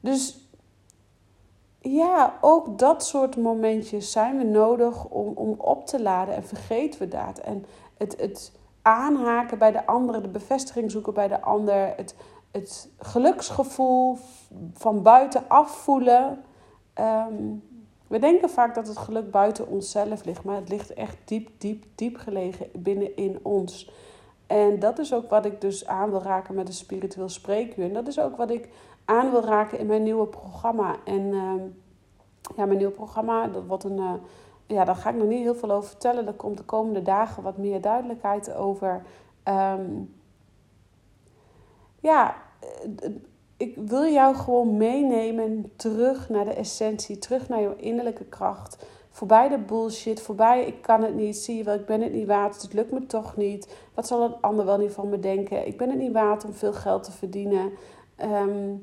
Dus 0.00 0.47
ja, 1.94 2.38
ook 2.40 2.78
dat 2.78 3.04
soort 3.04 3.36
momentjes 3.36 4.12
zijn 4.12 4.38
we 4.38 4.44
nodig 4.44 5.04
om, 5.04 5.32
om 5.34 5.54
op 5.58 5.86
te 5.86 6.02
laden 6.02 6.34
en 6.34 6.44
vergeten 6.44 7.00
we 7.00 7.08
dat. 7.08 7.38
En 7.38 7.64
het, 7.96 8.20
het 8.20 8.52
aanhaken 8.82 9.58
bij 9.58 9.72
de 9.72 9.86
ander, 9.86 10.22
de 10.22 10.28
bevestiging 10.28 10.90
zoeken 10.90 11.14
bij 11.14 11.28
de 11.28 11.40
ander, 11.40 11.92
het, 11.96 12.14
het 12.50 12.88
geluksgevoel 12.98 14.18
van 14.72 15.02
buitenaf 15.02 15.70
voelen. 15.70 16.44
Ehm, 16.94 17.34
we 18.06 18.18
denken 18.18 18.50
vaak 18.50 18.74
dat 18.74 18.86
het 18.86 18.98
geluk 18.98 19.30
buiten 19.30 19.68
onszelf 19.68 20.24
ligt, 20.24 20.44
maar 20.44 20.56
het 20.56 20.68
ligt 20.68 20.94
echt 20.94 21.16
diep, 21.24 21.50
diep, 21.58 21.84
diep 21.94 22.16
gelegen 22.16 22.66
binnenin 22.72 23.38
ons. 23.42 23.90
En 24.46 24.78
dat 24.78 24.98
is 24.98 25.14
ook 25.14 25.30
wat 25.30 25.44
ik 25.44 25.60
dus 25.60 25.86
aan 25.86 26.10
wil 26.10 26.22
raken 26.22 26.54
met 26.54 26.68
een 26.68 26.74
spiritueel 26.74 27.28
spreekuur. 27.28 27.84
En 27.84 27.92
dat 27.92 28.06
is 28.06 28.20
ook 28.20 28.36
wat 28.36 28.50
ik 28.50 28.68
aan 29.08 29.30
wil 29.30 29.44
raken 29.44 29.78
in 29.78 29.86
mijn 29.86 30.02
nieuwe 30.02 30.26
programma. 30.26 30.96
En 31.04 31.32
ehm, 31.32 31.62
ja, 32.56 32.64
mijn 32.64 32.78
nieuwe 32.78 32.92
programma, 32.92 33.46
dat 33.46 33.66
wordt 33.66 33.84
een. 33.84 33.98
Uh, 33.98 34.12
ja, 34.66 34.84
daar 34.84 34.96
ga 34.96 35.10
ik 35.10 35.16
nog 35.16 35.26
niet 35.26 35.42
heel 35.42 35.54
veel 35.54 35.70
over 35.70 35.88
vertellen. 35.88 36.26
Er 36.26 36.32
komt 36.32 36.56
de 36.56 36.64
komende 36.64 37.02
dagen 37.02 37.42
wat 37.42 37.56
meer 37.56 37.80
duidelijkheid 37.80 38.54
over. 38.54 39.02
Um, 39.44 40.14
ja, 42.00 42.34
ik 43.56 43.76
wil 43.76 44.04
jou 44.04 44.34
gewoon 44.34 44.76
meenemen 44.76 45.72
terug 45.76 46.28
naar 46.28 46.44
de 46.44 46.54
essentie, 46.54 47.18
terug 47.18 47.48
naar 47.48 47.60
jouw 47.60 47.76
innerlijke 47.76 48.24
kracht. 48.24 48.86
Voorbij 49.10 49.48
de 49.48 49.58
bullshit, 49.58 50.20
voorbij 50.20 50.66
ik 50.66 50.82
kan 50.82 51.02
het 51.02 51.14
niet, 51.14 51.36
zie 51.36 51.56
je 51.56 51.64
wel, 51.64 51.74
ik 51.74 51.86
ben 51.86 52.00
het 52.00 52.12
niet 52.12 52.26
waard, 52.26 52.62
het 52.62 52.72
lukt 52.72 52.92
me 52.92 53.06
toch 53.06 53.36
niet. 53.36 53.76
Wat 53.94 54.06
zal 54.06 54.22
een 54.22 54.40
ander 54.40 54.64
wel 54.64 54.78
niet 54.78 54.92
van 54.92 55.08
me 55.08 55.18
denken? 55.18 55.66
Ik 55.66 55.76
ben 55.76 55.88
het 55.88 55.98
niet 55.98 56.12
waard 56.12 56.44
om 56.44 56.52
veel 56.52 56.72
geld 56.72 57.02
te 57.04 57.12
verdienen. 57.12 57.70
Ehm, 58.16 58.74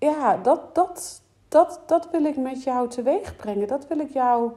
ja, 0.00 0.36
dat, 0.36 0.74
dat, 0.74 1.22
dat, 1.48 1.80
dat 1.86 2.10
wil 2.10 2.24
ik 2.24 2.36
met 2.36 2.62
jou 2.62 2.88
teweeg 2.88 3.36
brengen. 3.36 3.68
Dat 3.68 3.86
wil 3.86 3.98
ik 3.98 4.12
jou, 4.12 4.50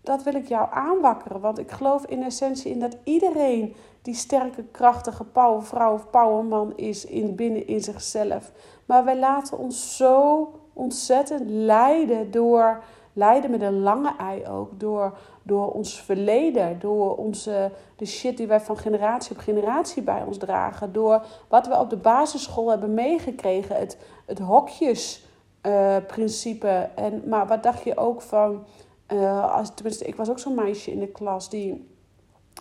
dat 0.00 0.22
wil 0.22 0.34
ik 0.34 0.48
jou 0.48 0.68
aanwakkeren. 0.70 1.40
Want 1.40 1.58
ik 1.58 1.70
geloof 1.70 2.06
in 2.06 2.22
essentie 2.22 2.70
in 2.72 2.80
dat 2.80 2.96
iedereen 3.04 3.74
die 4.02 4.14
sterke, 4.14 4.64
krachtige 4.64 5.24
powervrouw 5.24 5.94
of 5.94 6.10
powerman 6.10 6.76
is 6.76 7.04
in, 7.04 7.34
binnen 7.34 7.66
in 7.66 7.80
zichzelf. 7.80 8.52
Maar 8.86 9.04
wij 9.04 9.18
laten 9.18 9.58
ons 9.58 9.96
zo 9.96 10.50
ontzettend 10.72 11.50
leiden 11.50 12.30
door, 12.30 12.82
leiden 13.12 13.50
met 13.50 13.62
een 13.62 13.80
lange 13.80 14.12
ei 14.18 14.46
ook, 14.46 14.80
door, 14.80 15.18
door 15.42 15.72
ons 15.72 16.02
verleden, 16.02 16.80
door 16.80 17.16
onze, 17.16 17.70
de 17.96 18.06
shit 18.06 18.36
die 18.36 18.46
wij 18.46 18.60
van 18.60 18.76
generatie 18.76 19.36
op 19.36 19.38
generatie 19.38 20.02
bij 20.02 20.22
ons 20.26 20.38
dragen, 20.38 20.92
door 20.92 21.24
wat 21.48 21.66
we 21.66 21.78
op 21.78 21.90
de 21.90 21.96
basisschool 21.96 22.70
hebben 22.70 22.94
meegekregen, 22.94 23.76
het, 23.76 23.98
het 24.28 24.38
hokjesprincipe. 24.38 26.66
Uh, 26.66 27.04
en 27.04 27.22
maar 27.26 27.46
wat 27.46 27.62
dacht 27.62 27.84
je 27.84 27.96
ook 27.96 28.22
van, 28.22 28.64
uh, 29.12 29.54
als, 29.54 29.70
tenminste, 29.74 30.04
ik 30.04 30.14
was 30.14 30.30
ook 30.30 30.38
zo'n 30.38 30.54
meisje 30.54 30.90
in 30.90 30.98
de 30.98 31.08
klas 31.08 31.50
die 31.50 31.96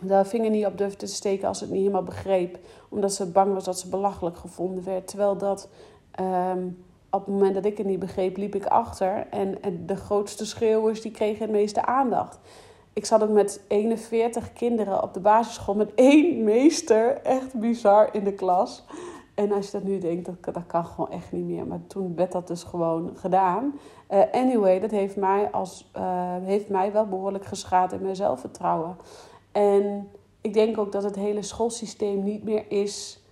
de 0.01 0.25
vinger 0.25 0.49
niet 0.49 0.65
op 0.65 0.77
durfde 0.77 0.97
te 0.97 1.07
steken 1.07 1.47
als 1.47 1.59
het 1.59 1.69
niet 1.69 1.79
helemaal 1.79 2.03
begreep. 2.03 2.59
Omdat 2.89 3.13
ze 3.13 3.31
bang 3.31 3.53
was 3.53 3.63
dat 3.63 3.79
ze 3.79 3.89
belachelijk 3.89 4.37
gevonden 4.37 4.83
werd. 4.83 5.07
Terwijl 5.07 5.37
dat 5.37 5.69
um, 6.19 6.85
op 7.09 7.25
het 7.25 7.33
moment 7.33 7.55
dat 7.55 7.65
ik 7.65 7.77
het 7.77 7.87
niet 7.87 7.99
begreep, 7.99 8.37
liep 8.37 8.55
ik 8.55 8.65
achter. 8.65 9.27
En, 9.29 9.61
en 9.61 9.85
de 9.85 9.95
grootste 9.95 10.45
schreeuwers 10.45 11.01
die 11.01 11.11
kregen 11.11 11.41
het 11.41 11.51
meeste 11.51 11.85
aandacht. 11.85 12.39
Ik 12.93 13.05
zat 13.05 13.23
ook 13.23 13.29
met 13.29 13.61
41 13.67 14.53
kinderen 14.53 15.03
op 15.03 15.13
de 15.13 15.19
basisschool 15.19 15.75
met 15.75 15.93
één 15.95 16.43
meester. 16.43 17.21
Echt 17.21 17.53
bizar 17.53 18.09
in 18.11 18.23
de 18.23 18.33
klas. 18.33 18.83
En 19.37 19.51
als 19.51 19.65
je 19.65 19.71
dat 19.71 19.83
nu 19.83 19.97
denkt, 19.97 20.25
dat, 20.25 20.53
dat 20.53 20.65
kan 20.67 20.85
gewoon 20.85 21.11
echt 21.11 21.31
niet 21.31 21.45
meer. 21.45 21.67
Maar 21.67 21.79
toen 21.87 22.15
werd 22.15 22.31
dat 22.31 22.47
dus 22.47 22.63
gewoon 22.63 23.11
gedaan. 23.15 23.79
Uh, 24.09 24.21
anyway, 24.31 24.79
dat 24.79 24.91
heeft 24.91 25.15
mij, 25.15 25.51
als, 25.51 25.91
uh, 25.97 26.35
heeft 26.41 26.69
mij 26.69 26.91
wel 26.91 27.07
behoorlijk 27.07 27.45
geschaad 27.45 27.91
in 27.91 28.01
mijn 28.01 28.15
zelfvertrouwen. 28.15 28.97
En 29.51 30.09
ik 30.41 30.53
denk 30.53 30.77
ook 30.77 30.91
dat 30.91 31.03
het 31.03 31.15
hele 31.15 31.41
schoolsysteem 31.41 32.23
niet 32.23 32.43
meer 32.43 32.71
is 32.71 33.23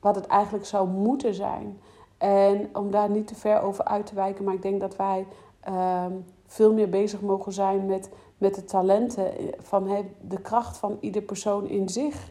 wat 0.00 0.14
het 0.14 0.26
eigenlijk 0.26 0.64
zou 0.64 0.88
moeten 0.88 1.34
zijn. 1.34 1.80
En 2.18 2.68
om 2.72 2.90
daar 2.90 3.10
niet 3.10 3.26
te 3.26 3.34
ver 3.34 3.60
over 3.60 3.84
uit 3.84 4.06
te 4.06 4.14
wijken, 4.14 4.44
maar 4.44 4.54
ik 4.54 4.62
denk 4.62 4.80
dat 4.80 4.96
wij 4.96 5.26
ehm, 5.60 6.12
veel 6.46 6.72
meer 6.72 6.88
bezig 6.88 7.20
mogen 7.20 7.52
zijn 7.52 7.86
met, 7.86 8.10
met 8.38 8.54
de 8.54 8.64
talenten, 8.64 9.32
van 9.58 10.04
de 10.20 10.40
kracht 10.40 10.76
van 10.76 10.96
ieder 11.00 11.22
persoon 11.22 11.68
in 11.68 11.88
zich. 11.88 12.30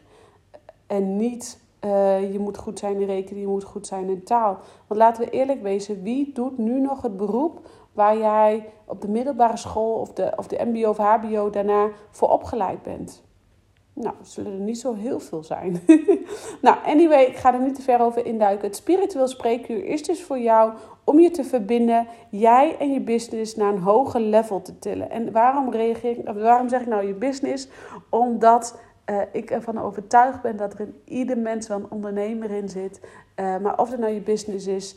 En 0.86 1.16
niet 1.16 1.61
uh, 1.84 2.32
je 2.32 2.38
moet 2.38 2.58
goed 2.58 2.78
zijn 2.78 3.00
in 3.00 3.06
rekenen, 3.06 3.40
je 3.40 3.46
moet 3.46 3.64
goed 3.64 3.86
zijn 3.86 4.08
in 4.08 4.24
taal. 4.24 4.58
Want 4.86 5.00
laten 5.00 5.24
we 5.24 5.30
eerlijk 5.30 5.62
wezen, 5.62 6.02
wie 6.02 6.32
doet 6.32 6.58
nu 6.58 6.80
nog 6.80 7.02
het 7.02 7.16
beroep 7.16 7.68
waar 7.92 8.18
jij 8.18 8.68
op 8.84 9.00
de 9.00 9.08
middelbare 9.08 9.56
school 9.56 9.94
of 9.94 10.12
de, 10.12 10.32
of 10.36 10.46
de 10.46 10.64
MBO 10.64 10.88
of 10.88 10.96
HBO 10.96 11.50
daarna 11.50 11.88
voor 12.10 12.28
opgeleid 12.28 12.82
bent. 12.82 13.22
Nou, 13.94 14.14
zullen 14.22 14.52
er 14.52 14.58
niet 14.58 14.78
zo 14.78 14.94
heel 14.94 15.20
veel 15.20 15.42
zijn. 15.42 15.82
nou, 16.62 16.76
anyway, 16.84 17.24
ik 17.24 17.36
ga 17.36 17.54
er 17.54 17.60
niet 17.60 17.74
te 17.74 17.82
ver 17.82 18.00
over 18.00 18.26
induiken. 18.26 18.66
Het 18.66 18.76
spiritueel 18.76 19.28
spreekuur 19.28 19.84
is 19.84 20.02
dus 20.02 20.22
voor 20.22 20.38
jou 20.38 20.72
om 21.04 21.20
je 21.20 21.30
te 21.30 21.44
verbinden, 21.44 22.06
jij 22.30 22.76
en 22.78 22.92
je 22.92 23.00
business 23.00 23.56
naar 23.56 23.72
een 23.72 23.80
hoger 23.80 24.20
level 24.20 24.62
te 24.62 24.78
tillen. 24.78 25.10
En 25.10 25.32
waarom 25.32 25.70
reageer 25.70 26.18
ik, 26.18 26.28
waarom 26.34 26.68
zeg 26.68 26.80
ik 26.80 26.86
nou 26.86 27.06
je 27.06 27.14
business? 27.14 27.68
Omdat 28.10 28.78
uh, 29.10 29.20
ik 29.32 29.50
ervan 29.50 29.80
overtuigd 29.80 30.42
ben 30.42 30.56
dat 30.56 30.72
er 30.72 30.80
in 30.80 31.00
ieder 31.04 31.38
mens 31.38 31.68
wel 31.68 31.78
een 31.78 31.90
ondernemer 31.90 32.50
in 32.50 32.68
zit. 32.68 33.00
Uh, 33.36 33.56
maar 33.56 33.78
of 33.78 33.90
het 33.90 34.00
nou 34.00 34.12
je 34.12 34.20
business 34.20 34.66
is. 34.66 34.96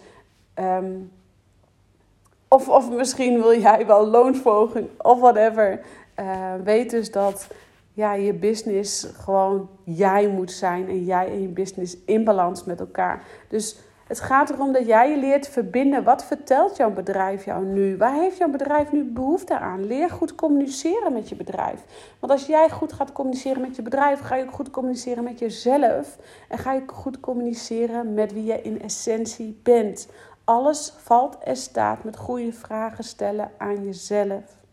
Um, 0.60 1.12
of, 2.48 2.70
of 2.70 2.92
misschien 2.92 3.42
wil 3.42 3.60
jij 3.60 3.86
wel 3.86 4.08
loonsverhoging 4.08 4.88
of 4.98 5.20
whatever. 5.20 5.82
Uh, 6.20 6.54
weet 6.64 6.90
dus 6.90 7.12
dat 7.12 7.48
ja, 7.94 8.14
je 8.14 8.34
business 8.34 9.08
gewoon 9.14 9.70
jij 9.84 10.28
moet 10.28 10.52
zijn. 10.52 10.88
En 10.88 11.04
jij 11.04 11.28
en 11.28 11.42
je 11.42 11.48
business 11.48 11.98
in 12.06 12.24
balans 12.24 12.64
met 12.64 12.80
elkaar. 12.80 13.24
Dus 13.48 13.78
het 14.08 14.20
gaat 14.20 14.50
erom 14.50 14.72
dat 14.72 14.86
jij 14.86 15.10
je 15.10 15.18
leert 15.18 15.48
verbinden. 15.48 16.04
Wat 16.04 16.26
vertelt 16.26 16.78
jouw 16.78 16.92
bedrijf 16.92 17.46
jou 17.46 17.66
nu? 17.66 17.98
Waar 17.98 18.14
heeft 18.14 18.38
jouw 18.38 18.50
bedrijf 18.50 18.92
nu 18.92 19.04
behoefte 19.04 19.60
aan? 19.60 19.86
Leer 19.86 20.10
goed 20.10 20.36
communiceren 20.36 21.14
met 21.14 21.30
je 21.30 21.36
bedrijf. 21.36 21.84
Want 22.20 22.32
als 22.32 22.46
jij 22.46 22.70
goed 22.70 22.94
gaat 22.94 23.12
communiceren 23.12 23.62
met 23.62 23.76
je 23.76 23.82
bedrijf, 23.82 24.20
ga 24.20 24.36
je 24.36 24.44
ook 24.44 24.52
goed 24.52 24.70
communiceren 24.70 25.24
met 25.24 25.40
jezelf. 25.40 26.18
En 26.50 26.58
ga 26.58 26.74
je 26.74 26.84
goed 26.86 27.20
communiceren 27.20 28.14
met 28.14 28.34
wie 28.34 28.44
je 28.44 28.62
in 28.62 28.82
essentie 28.82 29.60
bent. 29.64 30.08
Alles 30.44 30.94
valt 30.98 31.38
en 31.38 31.56
staat 31.56 32.04
met 32.04 32.18
goede 32.18 32.54
vragen 32.54 33.04
stellen 33.04 33.52
aan 33.58 33.84
jezelf. 33.84 34.65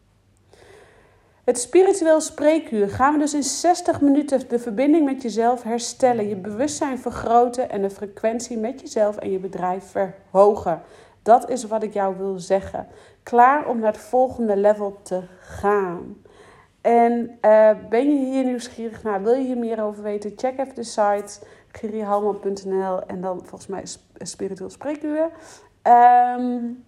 Het 1.45 1.59
spiritueel 1.59 2.21
spreekuur 2.21 2.89
gaan 2.91 3.13
we 3.13 3.19
dus 3.19 3.35
in 3.35 3.43
60 3.43 4.01
minuten 4.01 4.49
de 4.49 4.59
verbinding 4.59 5.05
met 5.05 5.23
jezelf 5.23 5.63
herstellen, 5.63 6.29
je 6.29 6.37
bewustzijn 6.37 6.99
vergroten 6.99 7.71
en 7.71 7.83
de 7.83 7.91
frequentie 7.91 8.59
met 8.59 8.81
jezelf 8.81 9.17
en 9.17 9.31
je 9.31 9.39
bedrijf 9.39 9.85
verhogen. 9.85 10.83
Dat 11.23 11.51
is 11.51 11.65
wat 11.65 11.83
ik 11.83 11.93
jou 11.93 12.17
wil 12.17 12.39
zeggen. 12.39 12.87
Klaar 13.23 13.69
om 13.69 13.79
naar 13.79 13.93
het 13.93 14.01
volgende 14.01 14.57
level 14.57 14.99
te 15.03 15.23
gaan. 15.41 16.17
En 16.81 17.39
uh, 17.45 17.71
ben 17.89 18.11
je 18.11 18.27
hier 18.31 18.45
nieuwsgierig 18.45 19.03
naar? 19.03 19.23
Wil 19.23 19.35
je 19.35 19.45
hier 19.45 19.59
meer 19.59 19.83
over 19.83 20.03
weten? 20.03 20.33
Check 20.37 20.59
even 20.59 20.75
de 20.75 20.83
site 20.83 21.47
girihalman.nl 21.69 23.07
en 23.07 23.21
dan 23.21 23.39
volgens 23.39 23.67
mij 23.67 23.85
spiritueel 24.19 24.71
spreekuur. 24.71 25.31
Um, 26.39 26.85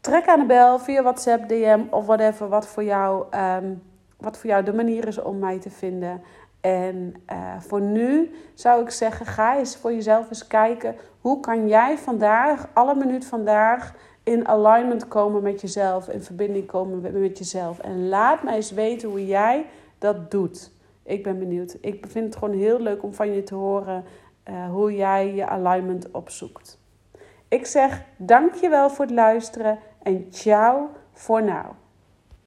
Trek 0.00 0.26
aan 0.26 0.40
de 0.40 0.46
bel 0.46 0.78
via 0.78 1.02
WhatsApp, 1.02 1.48
DM 1.48 1.80
of 1.90 2.06
whatever, 2.06 2.48
wat 2.48 2.66
voor 2.66 2.84
jou, 2.84 3.26
ehm, 3.30 3.74
wat 4.16 4.38
voor 4.38 4.50
jou 4.50 4.64
de 4.64 4.72
manier 4.72 5.06
is 5.06 5.22
om 5.22 5.38
mij 5.38 5.58
te 5.58 5.70
vinden. 5.70 6.22
En 6.60 7.14
eh, 7.26 7.60
voor 7.60 7.80
nu 7.80 8.34
zou 8.54 8.82
ik 8.82 8.90
zeggen, 8.90 9.26
ga 9.26 9.58
eens 9.58 9.76
voor 9.76 9.92
jezelf 9.92 10.28
eens 10.28 10.46
kijken. 10.46 10.96
Hoe 11.20 11.40
kan 11.40 11.68
jij 11.68 11.98
vandaag, 11.98 12.68
alle 12.72 12.94
minuut 12.94 13.24
vandaag, 13.26 13.94
in 14.22 14.48
alignment 14.48 15.08
komen 15.08 15.42
met 15.42 15.60
jezelf, 15.60 16.08
in 16.08 16.22
verbinding 16.22 16.66
komen 16.66 17.20
met 17.20 17.38
jezelf. 17.38 17.78
En 17.78 18.08
laat 18.08 18.42
mij 18.42 18.54
eens 18.54 18.70
weten 18.70 19.08
hoe 19.08 19.26
jij 19.26 19.66
dat 19.98 20.30
doet. 20.30 20.70
Ik 21.02 21.22
ben 21.22 21.38
benieuwd. 21.38 21.76
Ik 21.80 22.06
vind 22.08 22.24
het 22.24 22.36
gewoon 22.36 22.58
heel 22.58 22.80
leuk 22.80 23.02
om 23.02 23.14
van 23.14 23.32
je 23.32 23.42
te 23.42 23.54
horen 23.54 24.04
eh, 24.42 24.70
hoe 24.70 24.94
jij 24.94 25.34
je 25.34 25.46
alignment 25.46 26.10
opzoekt. 26.10 26.77
Ik 27.48 27.66
zeg 27.66 28.02
dankjewel 28.16 28.90
voor 28.90 29.04
het 29.04 29.14
luisteren 29.14 29.78
en 30.02 30.26
ciao 30.30 30.90
voor 31.12 31.42
nou. 31.42 31.66